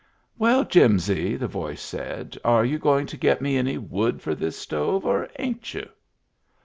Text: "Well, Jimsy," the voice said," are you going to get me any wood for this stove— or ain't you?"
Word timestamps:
"Well, 0.39 0.63
Jimsy," 0.63 1.35
the 1.35 1.47
voice 1.47 1.79
said," 1.79 2.35
are 2.43 2.65
you 2.65 2.79
going 2.79 3.05
to 3.05 3.15
get 3.17 3.39
me 3.39 3.55
any 3.55 3.77
wood 3.77 4.19
for 4.19 4.33
this 4.33 4.57
stove— 4.57 5.05
or 5.05 5.29
ain't 5.37 5.75
you?" 5.75 5.87